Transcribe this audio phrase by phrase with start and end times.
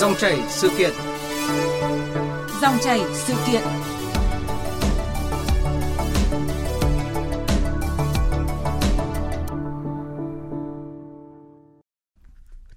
[0.00, 0.92] Dòng chảy sự kiện.
[2.62, 3.62] Dòng chảy sự kiện.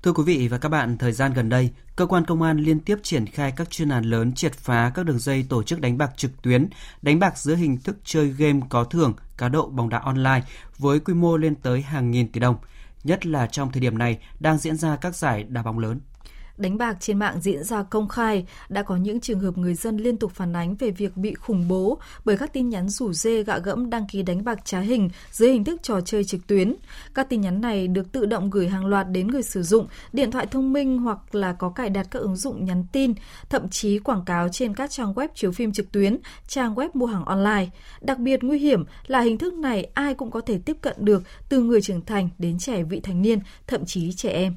[0.04, 2.80] Thưa quý vị và các bạn, thời gian gần đây, cơ quan công an liên
[2.80, 5.98] tiếp triển khai các chuyên án lớn triệt phá các đường dây tổ chức đánh
[5.98, 6.68] bạc trực tuyến,
[7.02, 10.42] đánh bạc dưới hình thức chơi game có thưởng, cá độ bóng đá online
[10.78, 12.56] với quy mô lên tới hàng nghìn tỷ đồng.
[13.04, 16.00] Nhất là trong thời điểm này đang diễn ra các giải đá bóng lớn
[16.60, 19.98] đánh bạc trên mạng diễn ra công khai, đã có những trường hợp người dân
[19.98, 23.44] liên tục phản ánh về việc bị khủng bố bởi các tin nhắn rủ dê
[23.44, 26.76] gạ gẫm đăng ký đánh bạc trá hình dưới hình thức trò chơi trực tuyến.
[27.14, 30.32] Các tin nhắn này được tự động gửi hàng loạt đến người sử dụng, điện
[30.32, 33.14] thoại thông minh hoặc là có cài đặt các ứng dụng nhắn tin,
[33.50, 36.18] thậm chí quảng cáo trên các trang web chiếu phim trực tuyến,
[36.48, 37.68] trang web mua hàng online.
[38.02, 41.24] Đặc biệt nguy hiểm là hình thức này ai cũng có thể tiếp cận được
[41.50, 44.56] từ người trưởng thành đến trẻ vị thành niên, thậm chí trẻ em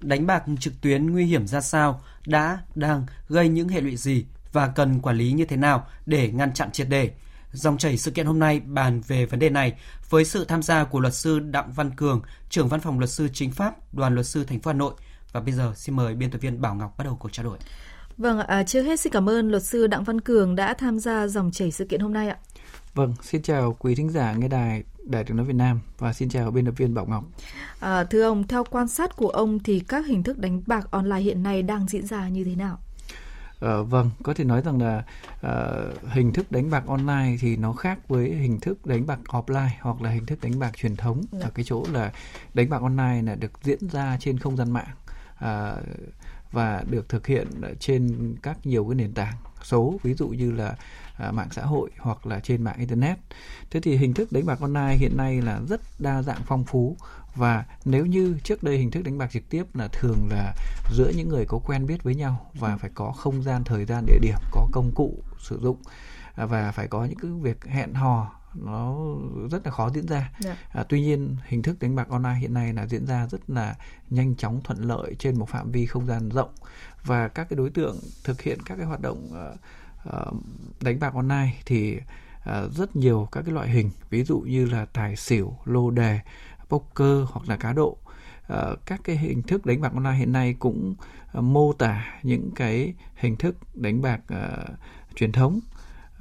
[0.00, 4.24] đánh bạc trực tuyến nguy hiểm ra sao, đã, đang gây những hệ lụy gì
[4.52, 7.10] và cần quản lý như thế nào để ngăn chặn triệt đề.
[7.52, 9.72] Dòng chảy sự kiện hôm nay bàn về vấn đề này
[10.10, 13.28] với sự tham gia của luật sư Đặng Văn Cường, trưởng văn phòng luật sư
[13.32, 14.94] chính pháp, đoàn luật sư thành phố Hà Nội.
[15.32, 17.58] Và bây giờ xin mời biên tập viên Bảo Ngọc bắt đầu cuộc trao đổi.
[18.16, 21.26] Vâng, à, trước hết xin cảm ơn luật sư Đặng Văn Cường đã tham gia
[21.26, 22.36] dòng chảy sự kiện hôm nay ạ.
[22.94, 26.28] Vâng, xin chào quý thính giả nghe đài Đài tiếng nói Việt Nam và xin
[26.28, 27.24] chào biên tập viên Bảo Ngọc.
[27.80, 31.20] À, thưa ông, theo quan sát của ông thì các hình thức đánh bạc online
[31.20, 32.78] hiện nay đang diễn ra như thế nào?
[33.60, 35.04] À, vâng, có thể nói rằng là
[35.42, 35.66] à,
[36.08, 40.02] hình thức đánh bạc online thì nó khác với hình thức đánh bạc offline hoặc
[40.02, 41.38] là hình thức đánh bạc truyền thống Được.
[41.38, 41.46] Dạ.
[41.46, 42.12] ở cái chỗ là
[42.54, 44.94] đánh bạc online là được diễn ra trên không gian mạng
[45.38, 45.74] à,
[46.52, 47.46] và được thực hiện
[47.80, 50.76] trên các nhiều cái nền tảng số ví dụ như là
[51.16, 53.18] à, mạng xã hội hoặc là trên mạng internet.
[53.70, 56.96] Thế thì hình thức đánh bạc online hiện nay là rất đa dạng phong phú
[57.34, 60.54] và nếu như trước đây hình thức đánh bạc trực tiếp là thường là
[60.90, 64.06] giữa những người có quen biết với nhau và phải có không gian thời gian
[64.06, 65.76] địa điểm có công cụ sử dụng
[66.34, 68.96] à, và phải có những cái việc hẹn hò nó
[69.50, 70.30] rất là khó diễn ra.
[70.38, 70.56] Dạ.
[70.68, 73.74] À, tuy nhiên hình thức đánh bạc online hiện nay là diễn ra rất là
[74.10, 76.50] nhanh chóng thuận lợi trên một phạm vi không gian rộng
[77.04, 79.60] và các cái đối tượng thực hiện các cái hoạt động uh,
[80.80, 84.84] đánh bạc online thì uh, rất nhiều các cái loại hình ví dụ như là
[84.84, 86.20] tài xỉu, lô đề,
[86.68, 87.98] poker hoặc là cá độ.
[88.52, 90.94] Uh, các cái hình thức đánh bạc online hiện nay cũng
[91.34, 94.78] mô tả những cái hình thức đánh bạc uh,
[95.16, 95.60] truyền thống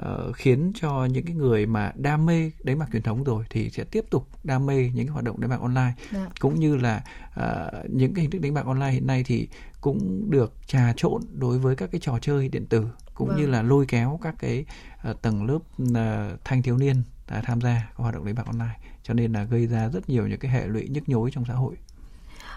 [0.02, 3.70] uh, khiến cho những cái người mà đam mê đánh bạc truyền thống rồi thì
[3.70, 6.20] sẽ tiếp tục đam mê những cái hoạt động đánh bạc online Đã.
[6.20, 6.30] Dạ.
[6.40, 9.48] cũng như là uh, những cái hình thức đánh bạc online hiện nay thì
[9.82, 13.38] cũng được trà trộn đối với các cái trò chơi điện tử cũng vâng.
[13.38, 14.66] như là lôi kéo các cái
[15.10, 18.80] uh, tầng lớp uh, thanh thiếu niên đã tham gia hoạt động đánh bạc online
[19.04, 21.54] cho nên là gây ra rất nhiều những cái hệ lụy nhức nhối trong xã
[21.54, 21.76] hội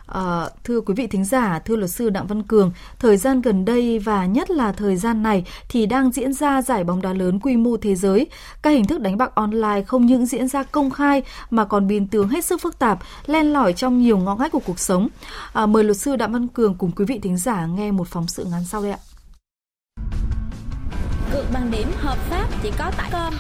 [0.07, 3.65] À, thưa quý vị thính giả, thưa luật sư Đặng Văn Cường, thời gian gần
[3.65, 7.41] đây và nhất là thời gian này thì đang diễn ra giải bóng đá lớn
[7.41, 8.27] quy mô thế giới.
[8.63, 12.07] Các hình thức đánh bạc online không những diễn ra công khai mà còn biến
[12.07, 15.09] tướng hết sức phức tạp, len lỏi trong nhiều ngõ ngách của cuộc sống.
[15.53, 18.29] À, mời luật sư Đặng Văn Cường cùng quý vị thính giả nghe một phóng
[18.29, 18.99] sự ngắn sau đây ạ.
[21.37, 23.35] Cược bằng điểm hợp pháp chỉ có tại com,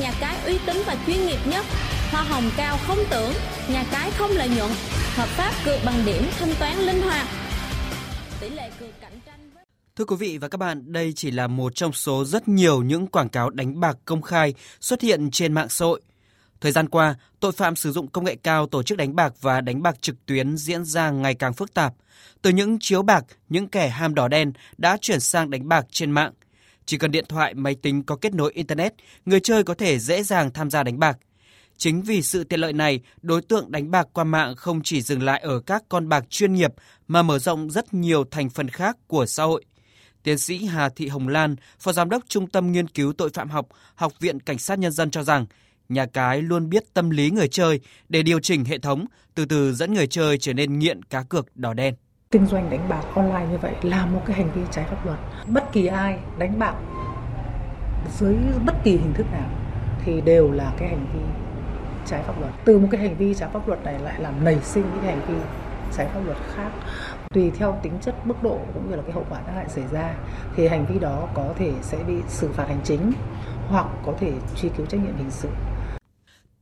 [0.00, 1.66] nhà cái uy tín và chuyên nghiệp nhất,
[2.10, 3.32] hoa hồng cao không tưởng,
[3.70, 4.70] nhà cái không lợi nhuận
[5.14, 7.26] hợp pháp cược bằng điểm thanh toán linh hoạt.
[8.40, 9.64] Tỷ lệ cược cạnh tranh với...
[9.96, 13.06] Thưa quý vị và các bạn, đây chỉ là một trong số rất nhiều những
[13.06, 16.00] quảng cáo đánh bạc công khai xuất hiện trên mạng xã hội.
[16.60, 19.60] Thời gian qua, tội phạm sử dụng công nghệ cao tổ chức đánh bạc và
[19.60, 21.94] đánh bạc trực tuyến diễn ra ngày càng phức tạp.
[22.42, 26.10] Từ những chiếu bạc, những kẻ ham đỏ đen đã chuyển sang đánh bạc trên
[26.10, 26.32] mạng.
[26.86, 30.22] Chỉ cần điện thoại, máy tính có kết nối Internet, người chơi có thể dễ
[30.22, 31.18] dàng tham gia đánh bạc.
[31.76, 35.22] Chính vì sự tiện lợi này, đối tượng đánh bạc qua mạng không chỉ dừng
[35.22, 36.70] lại ở các con bạc chuyên nghiệp
[37.08, 39.64] mà mở rộng rất nhiều thành phần khác của xã hội.
[40.22, 43.48] Tiến sĩ Hà Thị Hồng Lan, Phó Giám đốc Trung tâm Nghiên cứu Tội phạm
[43.48, 45.46] học, Học viện Cảnh sát Nhân dân cho rằng,
[45.88, 49.74] nhà cái luôn biết tâm lý người chơi để điều chỉnh hệ thống, từ từ
[49.74, 51.94] dẫn người chơi trở nên nghiện cá cược đỏ đen.
[52.36, 55.18] Kinh doanh đánh bạc online như vậy là một cái hành vi trái pháp luật.
[55.46, 56.74] Bất kỳ ai đánh bạc
[58.18, 58.36] dưới
[58.66, 59.48] bất kỳ hình thức nào
[60.04, 61.20] thì đều là cái hành vi
[62.06, 62.52] trái pháp luật.
[62.64, 65.20] Từ một cái hành vi trái pháp luật này lại làm nảy sinh những hành
[65.28, 65.34] vi
[65.96, 66.68] trái pháp luật khác.
[67.34, 69.84] Tùy theo tính chất, mức độ cũng như là cái hậu quả tác hại xảy
[69.90, 70.14] ra
[70.56, 73.12] thì hành vi đó có thể sẽ bị xử phạt hành chính
[73.68, 75.48] hoặc có thể truy cứu trách nhiệm hình sự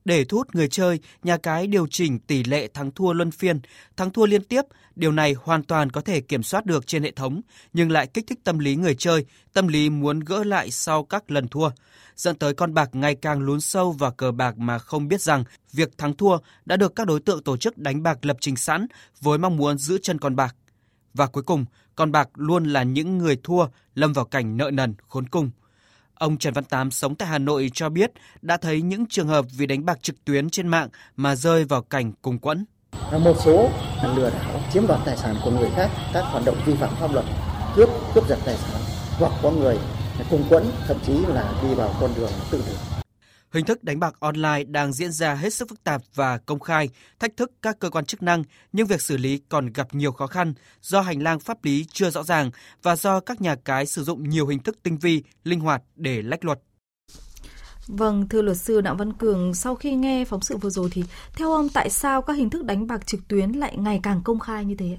[0.05, 3.61] để thu hút người chơi, nhà cái điều chỉnh tỷ lệ thắng thua luân phiên,
[3.97, 4.63] thắng thua liên tiếp.
[4.97, 7.41] Điều này hoàn toàn có thể kiểm soát được trên hệ thống,
[7.73, 11.31] nhưng lại kích thích tâm lý người chơi, tâm lý muốn gỡ lại sau các
[11.31, 11.71] lần thua
[12.17, 15.45] dẫn tới con bạc ngày càng lún sâu vào cờ bạc mà không biết rằng
[15.73, 18.87] việc thắng thua đã được các đối tượng tổ chức đánh bạc lập trình sẵn
[19.21, 20.57] với mong muốn giữ chân con bạc.
[21.15, 21.65] Và cuối cùng,
[21.97, 25.51] con bạc luôn là những người thua lâm vào cảnh nợ nần khốn cùng.
[26.15, 28.11] Ông Trần Văn Tám sống tại Hà Nội cho biết
[28.43, 31.83] đã thấy những trường hợp vì đánh bạc trực tuyến trên mạng mà rơi vào
[31.83, 32.65] cảnh cùng quẫn.
[33.13, 33.71] Một số
[34.17, 37.13] lừa đảo chiếm đoạt tài sản của người khác, các hoạt động vi phạm pháp
[37.13, 37.25] luật,
[37.77, 38.81] cướp, cướp giật tài sản
[39.19, 39.79] hoặc có người
[40.31, 42.94] cùng quẫn thậm chí là đi vào con đường tự tử.
[43.55, 46.89] Hình thức đánh bạc online đang diễn ra hết sức phức tạp và công khai,
[47.19, 48.43] thách thức các cơ quan chức năng,
[48.73, 52.11] nhưng việc xử lý còn gặp nhiều khó khăn do hành lang pháp lý chưa
[52.11, 52.51] rõ ràng
[52.83, 56.23] và do các nhà cái sử dụng nhiều hình thức tinh vi, linh hoạt để
[56.23, 56.61] lách luật.
[57.87, 61.05] Vâng, thưa luật sư Đặng Văn Cường, sau khi nghe phóng sự vừa rồi thì
[61.37, 64.39] theo ông tại sao các hình thức đánh bạc trực tuyến lại ngày càng công
[64.39, 64.99] khai như thế?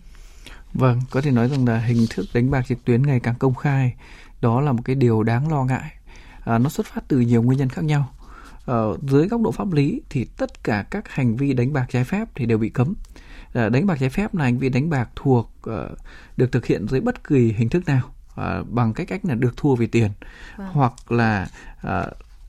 [0.73, 3.55] Vâng, có thể nói rằng là hình thức đánh bạc trực tuyến ngày càng công
[3.55, 3.93] khai,
[4.41, 5.91] đó là một cái điều đáng lo ngại.
[6.45, 8.11] À, nó xuất phát từ nhiều nguyên nhân khác nhau.
[8.65, 12.03] Ở dưới góc độ pháp lý thì tất cả các hành vi đánh bạc trái
[12.03, 12.93] phép thì đều bị cấm.
[13.53, 15.97] À, đánh bạc trái phép là hành vi đánh bạc thuộc uh,
[16.37, 18.01] được thực hiện dưới bất kỳ hình thức nào.
[18.69, 20.11] Bằng cách cách là được thua vì tiền
[20.57, 20.67] vâng.
[20.71, 21.47] hoặc là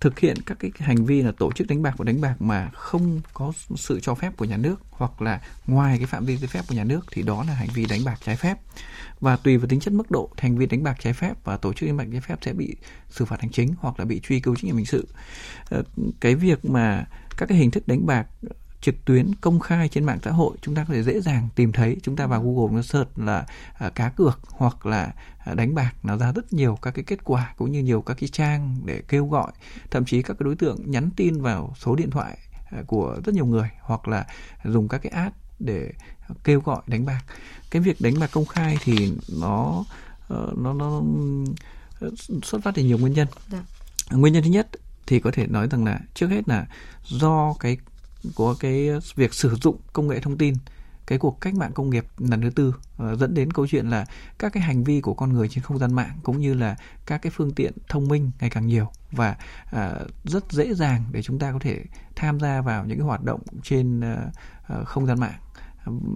[0.01, 2.71] thực hiện các cái hành vi là tổ chức đánh bạc và đánh bạc mà
[2.75, 6.49] không có sự cho phép của nhà nước hoặc là ngoài cái phạm vi giấy
[6.49, 8.59] phép của nhà nước thì đó là hành vi đánh bạc trái phép.
[9.21, 11.73] Và tùy vào tính chất mức độ hành vi đánh bạc trái phép và tổ
[11.73, 12.77] chức đánh bạc trái phép sẽ bị
[13.11, 15.09] xử phạt hành chính hoặc là bị truy cứu trách nhiệm hình sự.
[15.71, 15.83] Ờ,
[16.21, 17.05] cái việc mà
[17.37, 18.27] các cái hình thức đánh bạc
[18.81, 21.73] trực tuyến công khai trên mạng xã hội chúng ta có thể dễ dàng tìm
[21.73, 23.47] thấy chúng ta vào Google nó search là
[23.79, 27.25] à, cá cược hoặc là à, đánh bạc nó ra rất nhiều các cái kết
[27.25, 29.53] quả cũng như nhiều các cái trang để kêu gọi
[29.91, 32.39] thậm chí các cái đối tượng nhắn tin vào số điện thoại
[32.71, 34.27] à, của rất nhiều người hoặc là
[34.65, 35.93] dùng các cái app để
[36.45, 37.21] kêu gọi đánh bạc
[37.71, 39.85] cái việc đánh bạc công khai thì nó
[40.29, 41.03] ờ, nó nó
[42.43, 43.59] xuất phát từ nhiều nguyên nhân Đã.
[44.11, 44.17] Dạ.
[44.17, 44.69] nguyên nhân thứ nhất
[45.07, 46.67] thì có thể nói rằng là trước hết là
[47.05, 47.77] do cái
[48.35, 50.55] của cái việc sử dụng công nghệ thông tin
[51.07, 54.07] cái cuộc cách mạng công nghiệp lần thứ tư uh, dẫn đến câu chuyện là
[54.39, 56.77] các cái hành vi của con người trên không gian mạng cũng như là
[57.07, 59.37] các cái phương tiện thông minh ngày càng nhiều và
[59.77, 61.85] uh, rất dễ dàng để chúng ta có thể
[62.17, 64.19] tham gia vào những cái hoạt động trên uh,
[64.81, 65.39] uh, không gian mạng.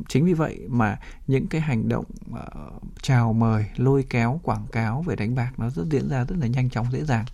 [0.08, 5.02] Chính vì vậy mà những cái hành động uh, chào mời lôi kéo quảng cáo
[5.02, 7.24] về đánh bạc nó rất diễn ra rất là nhanh chóng dễ dàng.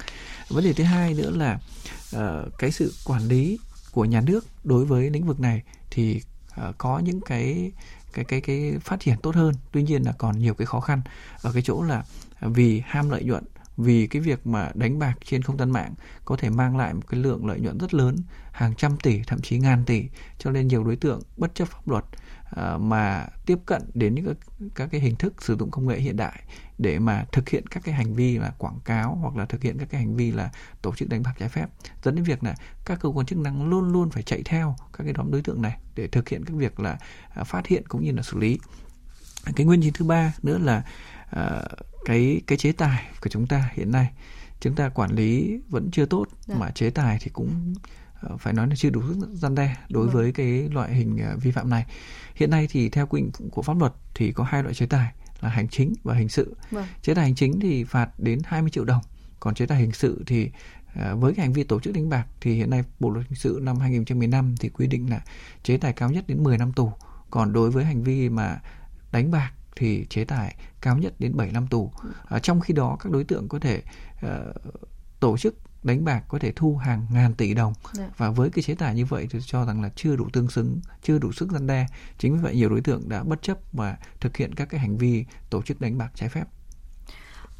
[0.49, 1.59] Vấn đề thứ hai nữa là
[2.17, 3.59] uh, cái sự quản lý
[3.97, 6.23] của nhà nước đối với lĩnh vực này thì
[6.69, 7.73] uh, có những cái
[8.13, 9.55] cái cái cái phát triển tốt hơn.
[9.73, 11.03] Tuy nhiên là còn nhiều cái khó khăn.
[11.43, 12.05] Ở cái chỗ là
[12.41, 13.45] vì ham lợi nhuận
[13.77, 15.95] vì cái việc mà đánh bạc trên không gian mạng
[16.25, 18.17] có thể mang lại một cái lượng lợi nhuận rất lớn
[18.53, 20.05] hàng trăm tỷ thậm chí ngàn tỷ.
[20.39, 22.05] Cho nên nhiều đối tượng bất chấp pháp luật
[22.51, 24.37] uh, mà tiếp cận đến những các,
[24.75, 26.43] các cái hình thức sử dụng công nghệ hiện đại
[26.79, 29.79] để mà thực hiện các cái hành vi là quảng cáo hoặc là thực hiện
[29.79, 30.51] các cái hành vi là
[30.83, 31.67] tổ chức đánh bạc trái phép
[32.03, 32.55] dẫn đến việc là
[32.85, 35.63] các cơ quan chức năng luôn luôn phải chạy theo các cái nhóm đối tượng
[35.63, 36.99] này để thực hiện các việc là
[37.41, 38.59] uh, phát hiện cũng như là xử lý
[39.57, 40.85] cái nguyên nhân thứ ba nữa là
[41.37, 41.63] uh,
[42.05, 44.13] cái cái chế tài của chúng ta hiện nay
[44.61, 46.37] chúng ta quản lý vẫn chưa tốt Đã.
[46.47, 46.55] Dạ.
[46.61, 47.75] mà chế tài thì cũng
[48.39, 50.15] phải nói là chưa đủ sức gian đe đối vâng.
[50.15, 51.87] với cái loại hình uh, vi phạm này
[52.35, 55.13] hiện nay thì theo quy định của pháp luật thì có hai loại chế tài
[55.41, 56.87] là hành chính và hình sự vâng.
[57.03, 59.03] chế tài hành chính thì phạt đến 20 triệu đồng
[59.41, 60.51] còn chế tài hình sự thì
[61.13, 63.37] uh, với cái hành vi tổ chức đánh bạc thì hiện nay bộ luật hình
[63.37, 65.21] sự năm 2015 thì quy định là
[65.63, 66.93] chế tài cao nhất đến 10 năm tù
[67.31, 68.61] còn đối với hành vi mà
[69.13, 71.93] đánh bạc thì chế tài cao nhất đến 7 năm tù.
[72.29, 73.83] À, trong khi đó các đối tượng có thể
[74.27, 74.31] uh,
[75.21, 75.55] tổ chức
[75.87, 78.09] đánh bạc có thể thu hàng ngàn tỷ đồng dạ.
[78.17, 80.81] và với cái chế tài như vậy thì cho rằng là chưa đủ tương xứng,
[81.03, 81.87] chưa đủ sức gian đe.
[82.19, 84.99] Chính vì vậy nhiều đối tượng đã bất chấp và thực hiện các cái hành
[84.99, 86.45] vi tổ chức đánh bạc trái phép.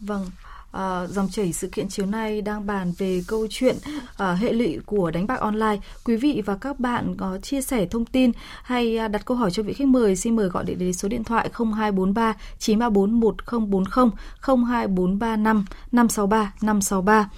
[0.01, 0.31] Vâng,
[0.77, 4.79] uh, dòng chảy sự kiện chiều nay đang bàn về câu chuyện uh, hệ lụy
[4.87, 5.77] của đánh bạc online.
[6.05, 9.51] Quý vị và các bạn có chia sẻ thông tin hay uh, đặt câu hỏi
[9.51, 13.85] cho vị khách mời xin mời gọi điện đến số điện thoại 0243 934 1040
[14.41, 17.31] 02435 563 563.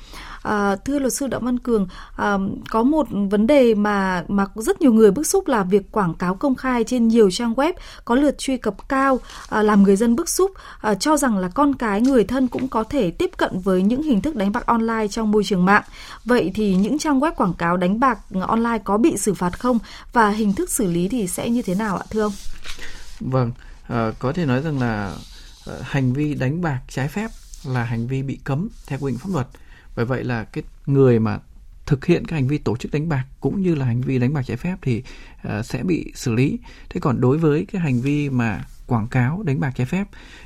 [0.42, 2.38] À, thưa luật sư Đặng Văn Cường, à,
[2.70, 6.34] có một vấn đề mà mà rất nhiều người bức xúc là việc quảng cáo
[6.34, 7.72] công khai trên nhiều trang web
[8.04, 11.48] có lượt truy cập cao à, làm người dân bức xúc à, cho rằng là
[11.48, 14.66] con cái người thân cũng có thể tiếp cận với những hình thức đánh bạc
[14.66, 15.82] online trong môi trường mạng.
[16.24, 19.78] Vậy thì những trang web quảng cáo đánh bạc online có bị xử phạt không
[20.12, 22.32] và hình thức xử lý thì sẽ như thế nào ạ thưa ông?
[23.20, 23.52] Vâng,
[23.88, 25.12] à, có thể nói rằng là
[25.66, 27.30] à, hành vi đánh bạc trái phép
[27.64, 29.46] là hành vi bị cấm theo quy định pháp luật
[29.98, 31.38] bởi vậy là cái người mà
[31.86, 34.34] thực hiện các hành vi tổ chức đánh bạc cũng như là hành vi đánh
[34.34, 35.02] bạc trái phép thì
[35.48, 36.58] uh, sẽ bị xử lý.
[36.90, 40.04] Thế còn đối với cái hành vi mà quảng cáo đánh bạc trái phép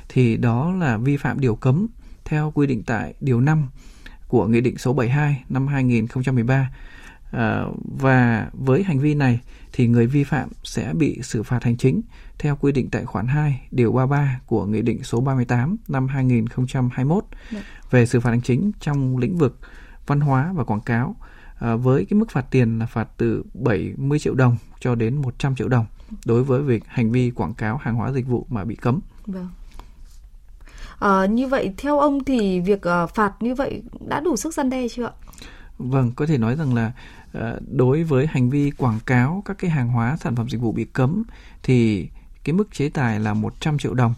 [0.09, 1.87] thì đó là vi phạm điều cấm
[2.25, 3.67] theo quy định tại điều 5
[4.27, 6.71] của Nghị định số 72 năm 2013.
[7.33, 7.63] À,
[7.99, 9.39] và với hành vi này
[9.73, 12.01] thì người vi phạm sẽ bị xử phạt hành chính
[12.37, 17.25] theo quy định tại khoản 2 điều 33 của Nghị định số 38 năm 2021
[17.51, 17.59] Được.
[17.91, 19.59] về xử phạt hành chính trong lĩnh vực
[20.07, 21.15] văn hóa và quảng cáo
[21.59, 25.55] à, với cái mức phạt tiền là phạt từ 70 triệu đồng cho đến 100
[25.55, 25.85] triệu đồng
[26.25, 28.99] đối với việc hành vi quảng cáo hàng hóa dịch vụ mà bị cấm.
[29.25, 29.49] Vâng.
[30.99, 34.69] À, như vậy theo ông thì việc uh, phạt như vậy đã đủ sức gian
[34.69, 35.11] đe chưa ạ?
[35.89, 36.91] Vâng, có thể nói rằng là
[37.33, 40.71] ờ, đối với hành vi quảng cáo các cái hàng hóa sản phẩm dịch vụ
[40.71, 41.23] bị cấm
[41.63, 42.09] thì
[42.43, 44.13] cái mức chế tài là 100 triệu đồng.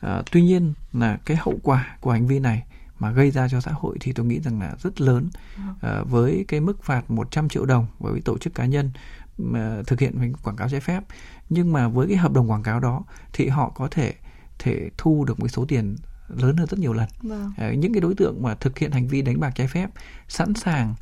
[0.00, 2.62] Ờ, tuy nhiên là cái hậu quả của hành vi này
[2.98, 5.28] mà gây ra cho xã hội thì tôi nghĩ rằng là rất lớn
[5.80, 8.90] ờ, với cái mức phạt 100 triệu đồng với tổ chức cá nhân
[9.38, 11.04] mà thực hiện quảng cáo trái phép
[11.50, 14.14] nhưng mà với cái hợp đồng quảng cáo đó thì họ có thể
[14.58, 15.96] thể thu được một số tiền
[16.28, 17.52] lớn hơn rất nhiều lần vâng.
[17.56, 19.90] à, những cái đối tượng mà thực hiện hành vi đánh bạc trái phép
[20.28, 20.94] sẵn sàng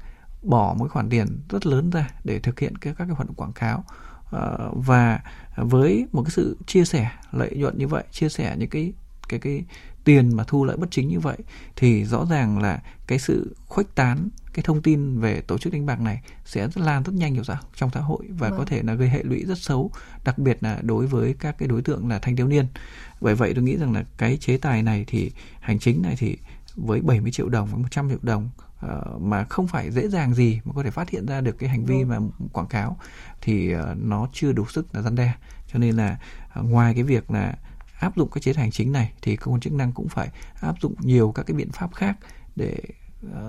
[0.43, 3.37] bỏ một khoản tiền rất lớn ra để thực hiện các các cái hoạt động
[3.37, 3.85] quảng cáo
[4.33, 4.41] à,
[4.73, 5.21] và
[5.57, 8.93] với một cái sự chia sẻ lợi nhuận như vậy chia sẻ những cái
[9.29, 9.65] cái cái
[10.05, 11.39] tiền mà thu lợi bất chính như vậy
[11.77, 15.87] thì rõ ràng là cái sự khuếch tán cái thông tin về tổ chức đánh
[15.87, 17.43] bạc này sẽ rất lan rất nhanh nhiều
[17.77, 18.59] trong xã hội và vâng.
[18.59, 19.91] có thể là gây hệ lụy rất xấu
[20.25, 22.67] đặc biệt là đối với các cái đối tượng là thanh thiếu niên.
[23.21, 25.31] Bởi vậy tôi nghĩ rằng là cái chế tài này thì
[25.61, 26.39] hành chính này thì
[26.77, 28.51] với 70 triệu đồng với 100 triệu đồng
[28.87, 31.69] uh, mà không phải dễ dàng gì mà có thể phát hiện ra được cái
[31.69, 32.19] hành vi mà
[32.53, 32.97] quảng cáo
[33.41, 35.35] thì uh, nó chưa đủ sức là răn đe.
[35.73, 36.19] Cho nên là
[36.59, 37.55] uh, ngoài cái việc là
[38.01, 40.29] áp dụng cái chế tài hành chính này thì cơ quan chức năng cũng phải
[40.61, 42.17] áp dụng nhiều các cái biện pháp khác
[42.57, 42.77] để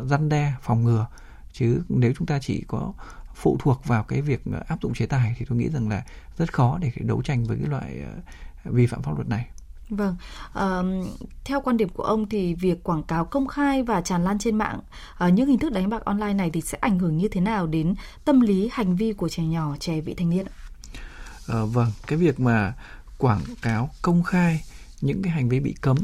[0.06, 1.08] răn đe phòng ngừa
[1.54, 2.94] chứ nếu chúng ta chỉ có
[3.36, 6.04] phụ thuộc vào cái việc áp dụng chế tài thì tôi nghĩ rằng là
[6.38, 8.02] rất khó để đấu tranh với cái loại
[8.68, 9.48] uh, vi phạm pháp luật này.
[9.90, 10.16] Vâng,
[10.54, 10.82] à,
[11.44, 14.56] theo quan điểm của ông thì việc quảng cáo công khai và tràn lan trên
[14.56, 14.80] mạng
[15.18, 17.68] à, những hình thức đánh bạc online này thì sẽ ảnh hưởng như thế nào
[17.68, 20.46] đến tâm lý hành vi của trẻ nhỏ, trẻ vị thành niên?
[21.48, 22.74] À, vâng, cái việc mà
[23.18, 24.62] quảng cáo công khai
[25.02, 25.98] những cái hành vi bị cấm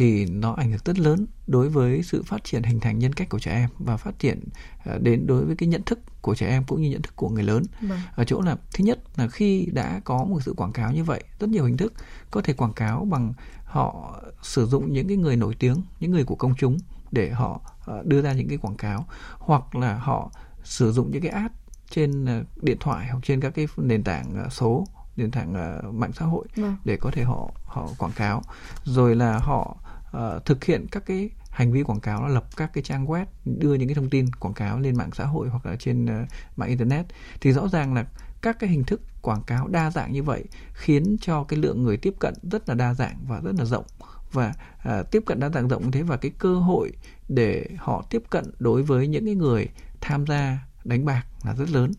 [0.00, 3.28] thì nó ảnh hưởng rất lớn đối với sự phát triển hình thành nhân cách
[3.28, 4.44] của trẻ em và phát triển
[4.84, 7.28] à, đến đối với cái nhận thức của trẻ em cũng như nhận thức của
[7.28, 7.98] người lớn vâng.
[8.14, 11.24] ở chỗ là thứ nhất là khi đã có một sự quảng cáo như vậy
[11.40, 11.92] rất nhiều hình thức
[12.30, 13.32] có thể quảng cáo bằng
[13.64, 16.78] họ sử dụng những cái người nổi tiếng những người của công chúng
[17.12, 19.06] để họ à, đưa ra những cái quảng cáo
[19.38, 20.30] hoặc là họ
[20.64, 21.54] sử dụng những cái app
[21.90, 25.52] trên à, điện thoại hoặc trên các cái nền tảng số nền tảng
[26.00, 26.76] mạng xã hội vâng.
[26.84, 28.42] để có thể họ họ quảng cáo
[28.84, 29.76] rồi là họ
[30.16, 33.26] uh, thực hiện các cái hành vi quảng cáo là lập các cái trang web
[33.44, 36.28] đưa những cái thông tin quảng cáo lên mạng xã hội hoặc là trên uh,
[36.56, 37.06] mạng internet.
[37.40, 38.06] Thì rõ ràng là
[38.42, 41.96] các cái hình thức quảng cáo đa dạng như vậy khiến cho cái lượng người
[41.96, 43.84] tiếp cận rất là đa dạng và rất là rộng.
[44.32, 46.92] Và à, tiếp cận đa dạng rộng như thế và cái cơ hội
[47.28, 49.68] để họ tiếp cận đối với những cái người
[50.00, 51.92] tham gia đánh bạc là rất lớn.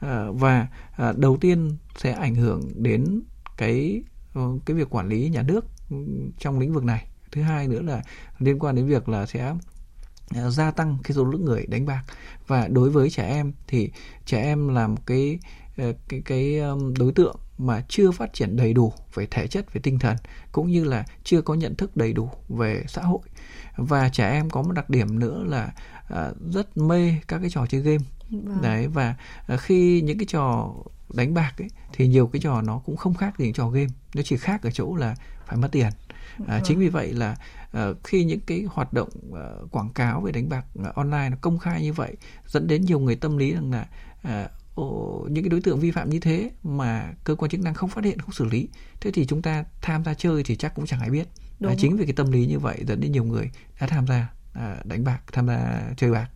[0.00, 3.22] À, và à, đầu tiên sẽ ảnh hưởng đến
[3.56, 4.02] cái
[4.34, 5.64] ờ, cái việc quản lý nhà nước
[6.38, 8.02] trong lĩnh vực này thứ hai nữa là
[8.38, 9.54] liên quan đến việc là sẽ
[10.34, 12.02] ờ, gia tăng cái số lượng người đánh bạc.
[12.46, 13.90] Và đối với trẻ em thì
[14.26, 15.38] trẻ em là một cái
[16.08, 16.60] cái cái
[16.98, 20.16] đối tượng mà chưa phát triển đầy đủ về thể chất về tinh thần
[20.52, 23.20] cũng như là chưa có nhận thức đầy đủ về xã hội.
[23.76, 25.72] Và trẻ em có một đặc điểm nữa là
[26.52, 28.04] rất mê các cái trò chơi game.
[28.32, 28.62] Vâng.
[28.62, 29.14] đấy và
[29.58, 30.74] khi những cái trò
[31.14, 33.88] đánh bạc ấy thì nhiều cái trò nó cũng không khác gì những trò game.
[34.14, 35.14] Nó chỉ khác ở chỗ là
[35.46, 35.86] phải mất tiền.
[35.86, 36.60] À, vâng.
[36.64, 37.36] chính vì vậy là
[37.78, 41.36] uh, khi những cái hoạt động uh, quảng cáo về đánh bạc uh, online nó
[41.40, 42.16] công khai như vậy
[42.46, 43.86] dẫn đến nhiều người tâm lý rằng là
[44.28, 47.74] uh, Ồ, những cái đối tượng vi phạm như thế mà cơ quan chức năng
[47.74, 48.68] không phát hiện không xử lý
[49.00, 51.28] thế thì chúng ta tham gia chơi thì chắc cũng chẳng ai biết.
[51.60, 53.50] À, chính vì cái tâm lý như vậy dẫn đến nhiều người
[53.80, 56.28] đã tham gia À, đánh bạc tham gia chơi bạc.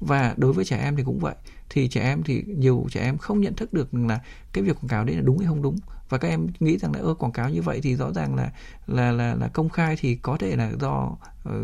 [0.00, 1.34] Và đối với trẻ em thì cũng vậy.
[1.70, 4.20] Thì trẻ em thì nhiều trẻ em không nhận thức được là
[4.52, 5.76] cái việc quảng cáo đấy là đúng hay không đúng.
[6.08, 8.52] Và các em nghĩ rằng là ơ quảng cáo như vậy thì rõ ràng là
[8.86, 11.16] là là là công khai thì có thể là do
[11.48, 11.54] uh,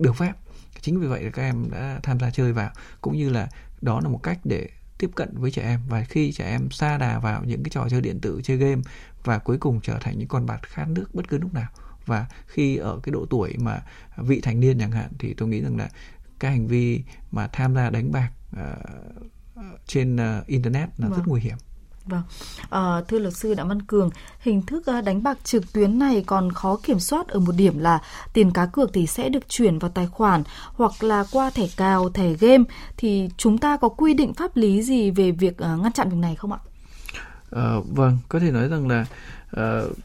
[0.00, 0.32] được phép.
[0.80, 2.70] Chính vì vậy là các em đã tham gia chơi vào.
[3.00, 3.48] Cũng như là
[3.80, 5.80] đó là một cách để tiếp cận với trẻ em.
[5.88, 8.82] Và khi trẻ em xa đà vào những cái trò chơi điện tử chơi game
[9.24, 11.68] và cuối cùng trở thành những con bạc khát nước bất cứ lúc nào
[12.06, 13.82] và khi ở cái độ tuổi mà
[14.16, 15.88] vị thành niên chẳng hạn thì tôi nghĩ rằng là
[16.38, 21.18] cái hành vi mà tham gia đánh bạc uh, trên uh, internet là vâng.
[21.18, 21.56] rất nguy hiểm.
[22.06, 22.22] Vâng,
[22.70, 26.52] à, thưa luật sư Đặng Văn Cường, hình thức đánh bạc trực tuyến này còn
[26.52, 29.90] khó kiểm soát ở một điểm là tiền cá cược thì sẽ được chuyển vào
[29.90, 30.42] tài khoản
[30.72, 32.64] hoặc là qua thẻ cào, thẻ game
[32.96, 36.36] thì chúng ta có quy định pháp lý gì về việc ngăn chặn việc này
[36.36, 36.58] không ạ?
[37.50, 39.06] À, vâng, có thể nói rằng là
[39.56, 39.96] uh,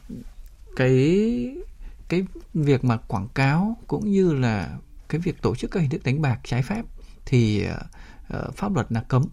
[0.76, 1.26] cái
[2.10, 2.24] cái
[2.54, 6.22] việc mà quảng cáo cũng như là cái việc tổ chức các hình thức đánh
[6.22, 6.82] bạc trái phép
[7.26, 7.66] thì
[8.36, 9.26] uh, pháp luật là cấm.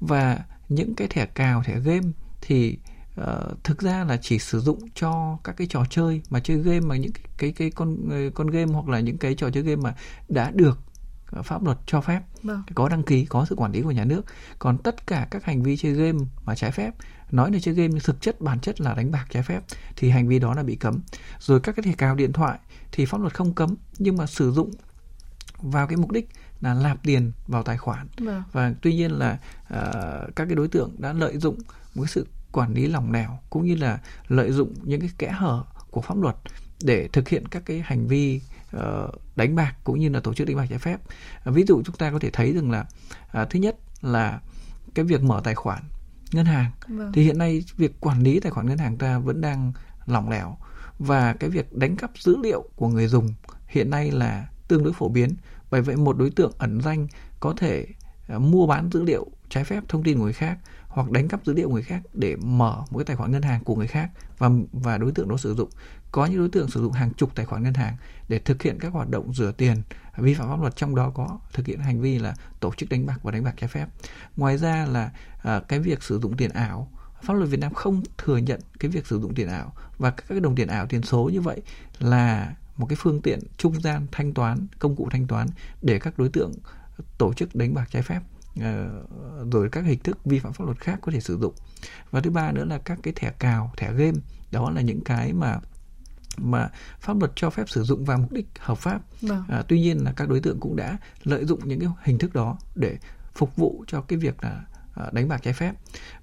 [0.00, 2.08] Và những cái thẻ cào thẻ game
[2.40, 2.78] thì
[3.20, 6.80] uh, thực ra là chỉ sử dụng cho các cái trò chơi mà chơi game
[6.80, 7.96] mà những cái cái, cái con
[8.34, 9.94] con game hoặc là những cái trò chơi game mà
[10.28, 10.78] đã được
[11.42, 12.62] pháp luật cho phép vâng.
[12.74, 14.22] có đăng ký có sự quản lý của nhà nước
[14.58, 16.94] còn tất cả các hành vi chơi game mà trái phép
[17.30, 19.60] nói là chơi game nhưng thực chất bản chất là đánh bạc trái phép
[19.96, 21.00] thì hành vi đó là bị cấm
[21.38, 22.58] rồi các cái thẻ cào điện thoại
[22.92, 24.70] thì pháp luật không cấm nhưng mà sử dụng
[25.62, 26.28] vào cái mục đích
[26.60, 28.42] là nạp tiền vào tài khoản vâng.
[28.52, 31.58] và tuy nhiên là uh, các cái đối tượng đã lợi dụng
[31.94, 35.30] một cái sự quản lý lỏng lẻo cũng như là lợi dụng những cái kẽ
[35.30, 36.36] hở của pháp luật
[36.82, 38.40] để thực hiện các cái hành vi
[39.36, 41.00] đánh bạc cũng như là tổ chức đánh bạc trái phép.
[41.48, 42.86] Uh, ví dụ chúng ta có thể thấy rằng là
[43.42, 44.40] uh, thứ nhất là
[44.94, 45.82] cái việc mở tài khoản
[46.32, 46.70] ngân hàng.
[46.88, 47.12] Vâng.
[47.12, 49.72] thì hiện nay việc quản lý tài khoản ngân hàng ta vẫn đang
[50.06, 50.56] lỏng lẻo
[50.98, 53.34] và cái việc đánh cắp dữ liệu của người dùng
[53.66, 55.34] hiện nay là tương đối phổ biến.
[55.70, 57.06] Bởi vậy một đối tượng ẩn danh
[57.40, 57.86] có thể
[58.28, 60.58] mua bán dữ liệu trái phép thông tin của người khác
[60.96, 63.64] hoặc đánh cắp dữ liệu người khác để mở một cái tài khoản ngân hàng
[63.64, 65.70] của người khác và và đối tượng đó sử dụng.
[66.12, 67.96] Có những đối tượng sử dụng hàng chục tài khoản ngân hàng
[68.28, 69.82] để thực hiện các hoạt động rửa tiền
[70.16, 73.06] vi phạm pháp luật trong đó có thực hiện hành vi là tổ chức đánh
[73.06, 73.86] bạc và đánh bạc trái phép.
[74.36, 75.10] Ngoài ra là
[75.42, 76.90] à, cái việc sử dụng tiền ảo
[77.22, 80.24] pháp luật Việt Nam không thừa nhận cái việc sử dụng tiền ảo và các
[80.28, 81.62] cái đồng tiền ảo tiền số như vậy
[81.98, 85.48] là một cái phương tiện trung gian thanh toán công cụ thanh toán
[85.82, 86.52] để các đối tượng
[87.18, 88.20] tổ chức đánh bạc trái phép
[89.52, 91.54] rồi các hình thức vi phạm pháp luật khác có thể sử dụng.
[92.10, 94.18] Và thứ ba nữa là các cái thẻ cào thẻ game.
[94.52, 95.58] Đó là những cái mà
[96.38, 96.68] mà
[97.00, 99.02] pháp luật cho phép sử dụng vào mục đích hợp pháp.
[99.22, 99.44] Vâng.
[99.48, 102.34] à, tuy nhiên là các đối tượng cũng đã lợi dụng những cái hình thức
[102.34, 102.98] đó để
[103.34, 105.74] phục vụ cho cái việc là à, đánh bạc trái phép.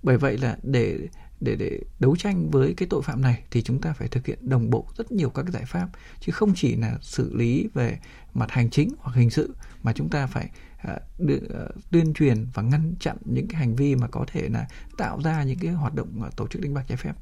[0.03, 1.07] Bởi vậy là để
[1.39, 4.49] để để đấu tranh với cái tội phạm này thì chúng ta phải thực hiện
[4.49, 5.89] đồng bộ rất nhiều các cái giải pháp.
[6.19, 7.99] Chứ không chỉ là xử lý về
[8.33, 10.49] mặt hành chính hoặc hình sự mà chúng ta phải
[10.83, 10.99] Ờ,
[11.49, 14.65] ờ, tuyên truyền và ngăn chặn những cái hành vi mà có thể là
[14.97, 17.13] tạo ra những cái hoạt động ờ, tổ chức đánh bạc trái phép.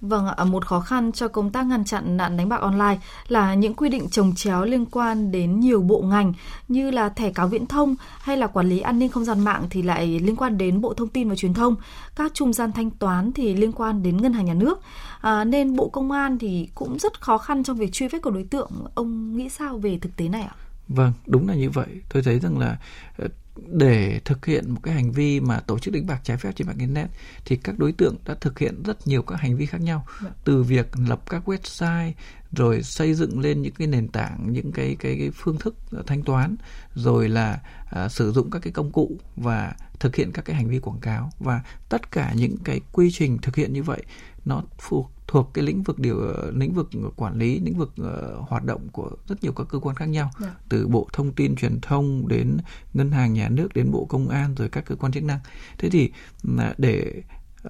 [0.00, 2.98] Vâng ạ, à, một khó khăn cho công tác ngăn chặn nạn đánh bạc online
[3.28, 6.32] là những quy định trồng chéo liên quan đến nhiều bộ ngành
[6.68, 9.66] như là thẻ cáo viễn thông hay là quản lý an ninh không gian mạng
[9.70, 11.76] thì lại liên quan đến Bộ Thông tin và Truyền thông,
[12.16, 14.80] các trung gian thanh toán thì liên quan đến ngân hàng nhà nước.
[15.20, 18.30] À, nên Bộ Công an thì cũng rất khó khăn trong việc truy vết của
[18.30, 18.70] đối tượng.
[18.94, 20.54] Ông nghĩ sao về thực tế này ạ?
[20.88, 21.86] Vâng, đúng là như vậy.
[22.08, 22.78] Tôi thấy rằng là
[23.16, 23.28] ờ,
[23.66, 26.66] để thực hiện một cái hành vi mà tổ chức đánh bạc trái phép trên
[26.66, 27.10] mạng internet
[27.44, 30.30] thì các đối tượng đã thực hiện rất nhiều các hành vi khác nhau dạ.
[30.44, 32.12] từ việc lập các website
[32.52, 36.22] rồi xây dựng lên những cái nền tảng những cái cái, cái phương thức thanh
[36.22, 36.56] toán
[36.94, 40.68] rồi là à, sử dụng các cái công cụ và thực hiện các cái hành
[40.68, 44.02] vi quảng cáo và tất cả những cái quy trình thực hiện như vậy
[44.46, 46.16] nó thuộc thuộc cái lĩnh vực điều
[46.52, 49.96] lĩnh vực quản lý lĩnh vực uh, hoạt động của rất nhiều các cơ quan
[49.96, 50.52] khác nhau yeah.
[50.52, 50.60] Dạ.
[50.68, 52.56] từ bộ thông tin truyền thông đến
[52.94, 55.40] ngân hàng nhà nước đến bộ công an rồi các cơ quan chức năng
[55.78, 56.12] thế thì
[56.52, 57.22] uh, để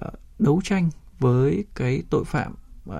[0.05, 2.55] uh, đấu tranh với cái tội phạm
[2.89, 2.95] uh,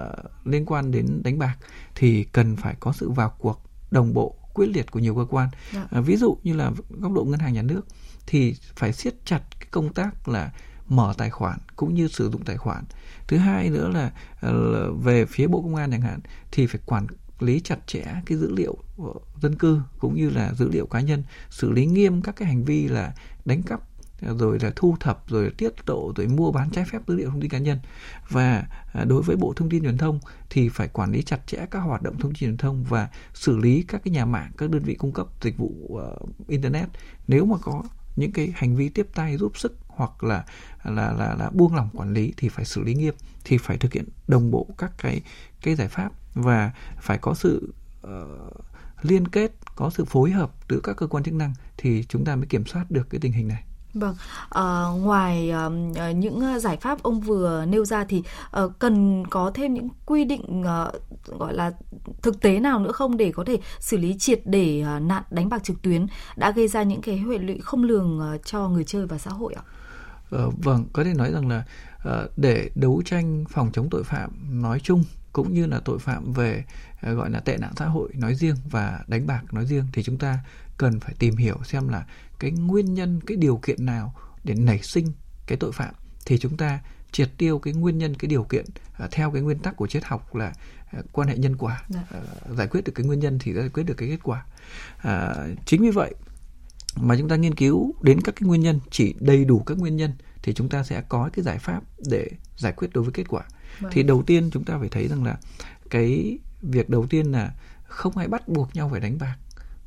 [0.46, 1.58] liên quan đến đánh bạc
[1.96, 3.62] thì cần phải có sự vào cuộc
[3.92, 5.88] đồng bộ quyết liệt của nhiều cơ quan yeah.
[5.92, 6.00] Dạ.
[6.00, 7.82] uh, ví dụ như là góc độ ngân hàng nhà nước
[8.28, 10.52] thì phải siết chặt cái công tác là
[10.90, 12.84] mở tài khoản cũng như sử dụng tài khoản.
[13.28, 13.92] Thứ hai nữa
[14.42, 16.20] ờ, là, về phía bộ công an chẳng hạn
[16.52, 17.08] thì phải quản
[17.40, 18.78] lý chặt chẽ cái dữ liệu
[19.42, 22.64] dân cư cũng như là dữ liệu cá nhân xử lý nghiêm các cái hành
[22.64, 23.14] vi là
[23.46, 23.82] đánh cắp
[24.22, 27.30] ờ, rồi là thu thập rồi tiết lộ rồi mua bán trái phép dữ liệu
[27.30, 27.80] thông tin cá nhân.
[28.30, 30.20] Và à, đối với bộ thông tin truyền thông
[30.50, 33.58] thì phải quản lý chặt chẽ các hoạt động thông tin truyền thông và xử
[33.58, 36.88] lý các cái nhà mạng các đơn vị cung cấp dịch vụ uh, internet
[37.28, 37.84] nếu mà có
[38.16, 40.46] những cái hành vi tiếp tay giúp sức hoặc là
[40.84, 43.94] là là là buông lỏng quản lý thì phải xử lý nghiêm thì phải thực
[43.94, 45.22] hiện đồng bộ các cái
[45.62, 47.74] cái giải pháp và phải có sự
[48.08, 48.12] uh,
[49.02, 52.36] liên kết có sự phối hợp từ các cơ quan chức năng thì chúng ta
[52.36, 54.16] mới kiểm soát được cái tình hình này Vâng,
[54.50, 59.74] à, ngoài à, những giải pháp ông vừa nêu ra thì à, cần có thêm
[59.74, 60.92] những quy định à,
[61.26, 61.72] gọi là
[62.22, 65.50] thực tế nào nữa không để có thể xử lý triệt để à, nạn đánh
[65.50, 68.84] bạc trực tuyến đã gây ra những cái hệ lụy không lường à, cho người
[68.84, 69.64] chơi và xã hội ạ?
[70.36, 71.64] Uh, vâng, có thể nói rằng là
[72.08, 76.34] uh, để đấu tranh phòng chống tội phạm nói chung cũng như là tội phạm
[76.34, 76.64] về
[77.12, 80.04] uh, gọi là tệ nạn xã hội nói riêng và đánh bạc nói riêng thì
[80.04, 80.40] chúng ta
[80.78, 82.06] cần phải tìm hiểu xem là
[82.40, 84.14] cái nguyên nhân cái điều kiện nào
[84.44, 85.12] để nảy sinh
[85.48, 85.94] cái tội phạm.
[86.26, 86.80] Thì chúng ta
[87.12, 88.66] triệt tiêu cái nguyên nhân cái điều kiện
[89.04, 90.54] uh, theo cái nguyên tắc của triết học là
[90.98, 91.84] uh, quan hệ nhân quả.
[91.90, 94.46] Uh, giải quyết được cái nguyên nhân thì giải quyết được cái kết quả.
[94.98, 96.16] Uh, chính vì vậy
[97.02, 99.98] mà chúng ta nghiên cứu đến các cái nguyên nhân chỉ đầy đủ các nguyên
[99.98, 103.28] nhân thì chúng ta sẽ có cái giải pháp để giải quyết đối với kết
[103.28, 103.44] quả
[103.80, 103.92] vâng.
[103.96, 105.38] thì đầu tiên chúng ta phải thấy rằng là
[105.90, 109.36] cái việc đầu tiên là không ai bắt buộc nhau phải đánh bạc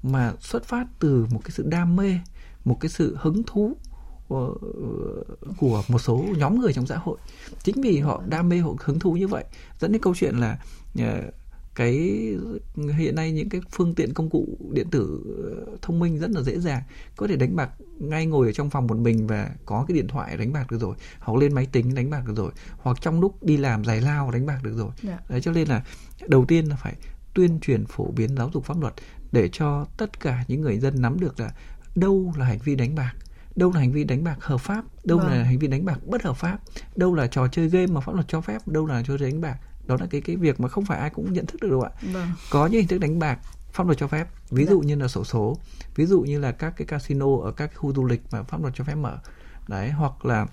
[0.03, 2.19] mà xuất phát từ một cái sự đam mê
[2.65, 3.77] một cái sự hứng thú
[4.29, 4.55] của,
[5.57, 7.19] của một số nhóm người trong xã hội
[7.63, 9.45] chính vì họ đam mê họ hứng thú như vậy
[9.81, 10.59] dẫn đến câu chuyện là
[10.99, 11.23] ờ,
[11.81, 11.93] cái
[12.97, 15.21] hiện nay những cái phương tiện công cụ điện tử
[15.67, 16.83] ờ, thông minh rất là dễ dàng
[17.17, 20.09] có thể đánh bạc ngay ngồi ở trong phòng một mình và có cái điện
[20.09, 23.21] thoại đánh bạc được rồi hoặc lên máy tính đánh bạc được rồi hoặc trong
[23.21, 25.21] lúc đi làm giải lao đánh bạc được rồi yeah.
[25.21, 25.27] Dạ.
[25.29, 25.85] đấy cho nên là
[26.27, 26.95] đầu tiên là phải
[27.35, 28.95] tuyên truyền phổ biến giáo dục pháp luật
[29.33, 31.51] để cho tất cả những người dân nắm được là
[31.95, 33.13] đâu là hành vi đánh bạc
[33.57, 35.29] đâu là hành vi đánh bạc hợp pháp đâu vâng.
[35.29, 36.59] là hành vi đánh bạc bất hợp pháp
[36.97, 39.41] đâu là trò chơi game mà pháp luật cho phép đâu là trò chơi đánh
[39.41, 39.59] bạc
[39.91, 41.91] đó là cái cái việc mà không phải ai cũng nhận thức được đâu ạ.
[42.13, 42.29] Vâng.
[42.51, 43.39] có những hình thức đánh bạc
[43.73, 44.29] pháp luật cho phép.
[44.51, 44.87] Ví dụ dạ.
[44.87, 45.57] như là sổ số.
[45.95, 48.75] Ví dụ như là các cái casino ở các khu du lịch mà pháp luật
[48.77, 49.19] cho phép mở.
[49.69, 50.47] Đấy hoặc là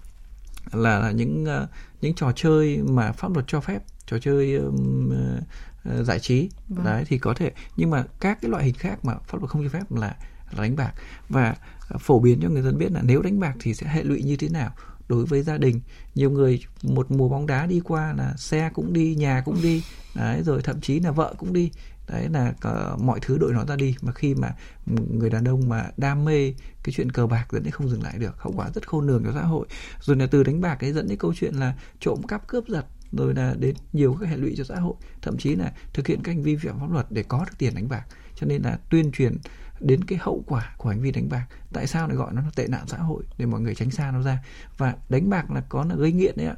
[0.72, 1.70] là, là những uh,
[2.02, 3.84] những trò chơi mà pháp luật cho phép.
[4.06, 6.50] Trò chơi um, uh, giải trí.
[6.70, 6.86] Vâng.
[6.86, 7.52] đấy thì có thể.
[7.76, 10.16] Nhưng mà các cái loại hình khác mà pháp luật không cho phép là,
[10.52, 10.94] là đánh bạc.
[11.30, 11.56] Và
[12.00, 14.38] phổ biến cho người dân biết là nếu đánh bạc thì sẽ hệ lụy như
[14.38, 14.72] thế nào
[15.08, 15.82] đối với gia đình.
[16.16, 19.84] Nhiều người một mùa bóng đá đi qua là xe cũng đi, nhà cũng đi,
[20.16, 21.72] đấy, rồi thậm chí là vợ cũng đi.
[22.08, 22.54] Đấy là
[23.00, 23.96] mọi thứ đội nó ra đi.
[24.02, 27.72] Mà khi mà người đàn ông mà đam mê cái chuyện cờ bạc dẫn đến
[27.72, 29.68] không dừng lại được, hậu quả rất khôn lường cho xã hội.
[30.02, 32.86] Rồi là từ đánh bạc ấy dẫn đến câu chuyện là trộm cắp, cướp giật,
[33.12, 34.94] rồi là đến nhiều các hệ lụy cho xã hội.
[35.22, 37.58] Thậm chí là thực hiện các hành vi vi phạm pháp luật để có được
[37.58, 38.04] tiền đánh bạc.
[38.36, 39.38] Cho nên là tuyên truyền
[39.80, 42.50] đến cái hậu quả của hành vi đánh bạc tại sao lại gọi nó là
[42.56, 44.44] tệ nạn xã hội để mọi người tránh xa nó ra
[44.78, 46.56] và đánh bạc là có là gây nghiện đấy ạ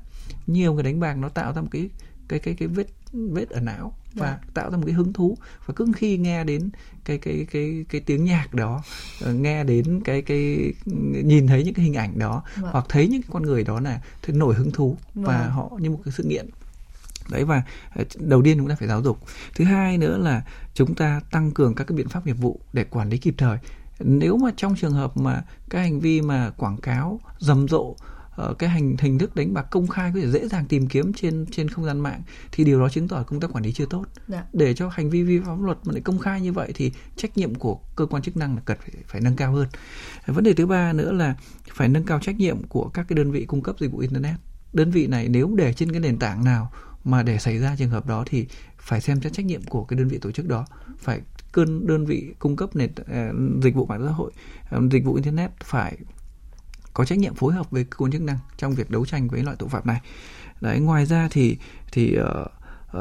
[0.48, 1.90] nhiều người đánh bạc nó tạo ra một cái
[2.28, 4.40] cái cái cái vết vết ở não và yeah.
[4.42, 4.52] Dạ.
[4.54, 6.70] tạo ra một cái hứng thú và cứ khi nghe đến
[7.06, 8.84] cái cái cái cái tiếng nhạc đó
[9.22, 10.74] ờ, nghe đến cái cái
[11.24, 12.72] nhìn thấy những cái hình ảnh đó vâng.
[12.72, 15.26] hoặc thấy những cái con người đó là thì nổi hứng thú vâng.
[15.26, 16.50] và họ như một cái sự nghiện
[17.32, 17.62] đấy và
[17.96, 19.20] ờ, đầu tiên chúng ta phải giáo dục.
[19.56, 20.42] Thứ hai nữa là
[20.74, 23.58] chúng ta tăng cường các cái biện pháp nghiệp vụ để quản lý kịp thời.
[24.00, 27.96] Nếu mà trong trường hợp mà các hành vi mà quảng cáo rầm rộ
[28.40, 31.14] Ờ, cái hành hình thức đánh bạc công khai có thể dễ dàng tìm kiếm
[31.14, 33.86] trên trên không gian mạng thì điều đó chứng tỏ công tác quản lý chưa
[33.86, 34.06] tốt.
[34.28, 34.44] Dạ.
[34.54, 36.92] để cho hành vi vi phạm pháp luật mà lại công khai như vậy thì
[37.16, 39.68] trách nhiệm của cơ quan chức năng là cần phải, phải nâng cao hơn.
[40.26, 41.36] Vấn đề thứ ba nữa là
[41.74, 44.36] phải nâng cao trách nhiệm của các cái đơn vị cung cấp dịch vụ internet.
[44.74, 46.72] Đơn vị này nếu để trên cái nền tảng nào
[47.04, 50.00] mà để xảy ra trường hợp đó thì phải xem xét trách nhiệm của cái
[50.00, 50.66] đơn vị tổ chức đó.
[50.98, 53.34] Phải cơn đơn vị cung cấp nền ờ,
[53.64, 54.32] dịch vụ mạng xã hội
[54.70, 55.98] ờ, dịch vụ internet phải
[56.94, 59.44] có trách nhiệm phối hợp với cơ quan chức năng trong việc đấu tranh với
[59.44, 60.02] loại tội phạm này.
[60.62, 61.58] Đấy ngoài ra thì
[61.92, 62.52] thì uh,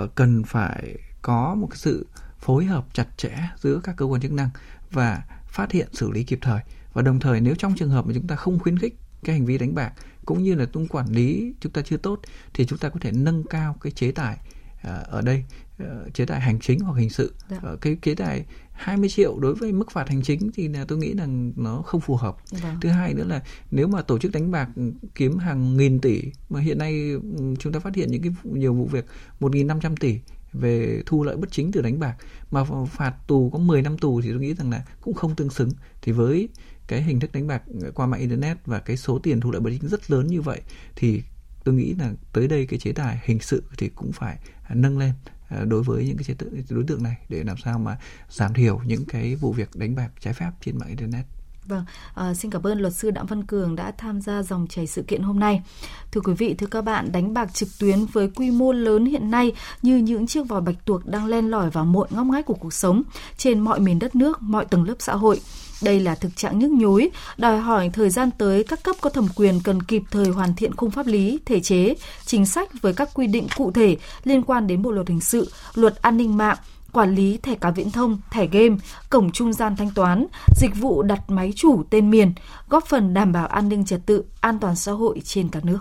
[0.03, 2.07] uh, cần phải có một cái sự
[2.39, 4.51] phối hợp chặt chẽ giữa các cơ quan chức năng
[4.91, 6.61] và phát hiện xử lý kịp thời.
[6.93, 9.47] Và đồng thời nếu trong trường hợp mà chúng ta không khuyến khích cái hành
[9.47, 9.93] vi đánh bạc
[10.29, 12.21] cũng như là tung quản lý chúng ta chưa tốt
[12.55, 14.37] thì chúng ta có thể nâng cao cái chế tài
[14.77, 15.45] uh, ở đây
[15.83, 19.55] uh, chế tài hành chính hoặc hình sự uh, cái chế tài 20 triệu đối
[19.55, 22.37] với mức phạt hành chính thì là tôi nghĩ rằng nó không phù hợp.
[22.51, 22.77] Vâng.
[22.81, 24.69] Thứ hai nữa là nếu mà tổ chức đánh bạc
[25.15, 27.21] kiếm hàng nghìn tỷ mà hiện nay ừ,
[27.59, 29.05] chúng ta phát hiện những cái nhiều vụ việc
[29.41, 30.19] 1.500 tỷ
[30.53, 32.17] về thu lợi bất chính từ đánh bạc
[32.51, 35.51] mà phạt tù có 10 năm tù thì tôi nghĩ rằng là cũng không tương
[35.51, 35.71] xứng.
[36.03, 36.49] Thì với
[36.89, 37.63] cái hình thức đánh bạc
[37.95, 40.61] qua mạng internet và cái số tiền thu lợi bất chính rất lớn như vậy
[40.97, 41.23] thì
[41.65, 44.99] tôi nghĩ là tới đây cái chế tài hình sự thì cũng phải à, nâng
[44.99, 45.13] lên
[45.49, 47.99] à, đối với những cái chế tự, đối tượng này để làm sao mà
[48.31, 51.27] giảm thiểu những cái vụ việc đánh bạc trái phép trên mạng internet.
[51.69, 54.87] Vâng, à, xin cảm ơn luật sư Đặng Văn Cường đã tham gia dòng chảy
[54.87, 55.63] sự kiện hôm nay.
[56.11, 59.31] Thưa quý vị, thưa các bạn, đánh bạc trực tuyến với quy mô lớn hiện
[59.31, 62.55] nay như những chiếc vòi bạch tuộc đang len lỏi vào mọi ngóc ngách của
[62.55, 63.03] cuộc sống
[63.37, 65.41] trên mọi miền đất nước, mọi tầng lớp xã hội.
[65.83, 69.29] Đây là thực trạng nhức nhối, đòi hỏi thời gian tới các cấp có thẩm
[69.37, 73.09] quyền cần kịp thời hoàn thiện khung pháp lý, thể chế, chính sách với các
[73.15, 76.57] quy định cụ thể liên quan đến Bộ luật hình sự, luật an ninh mạng,
[76.93, 78.77] quản lý thẻ cá viễn thông, thẻ game,
[79.11, 82.33] cổng trung gian thanh toán, dịch vụ đặt máy chủ tên miền,
[82.69, 85.79] góp phần đảm bảo an ninh trật tự, an toàn xã hội trên cả nước.